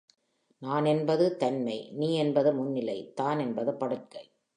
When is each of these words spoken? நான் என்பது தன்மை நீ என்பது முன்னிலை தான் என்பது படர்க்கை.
நான் 0.61 0.85
என்பது 0.85 1.37
தன்மை 1.37 1.89
நீ 1.91 2.15
என்பது 2.15 2.53
முன்னிலை 2.53 3.11
தான் 3.13 3.39
என்பது 3.39 3.73
படர்க்கை. 3.73 4.23